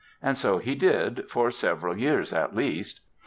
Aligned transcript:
And 0.19 0.35
so 0.35 0.57
he 0.57 0.73
did—for 0.73 1.51
several 1.51 1.95
years, 1.95 2.33
at 2.33 2.55
least. 2.55 3.01